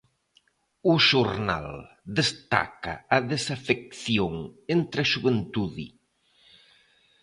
[0.93, 1.69] O xornal
[2.19, 4.33] destaca a desafección
[4.75, 5.87] entre a xuventude.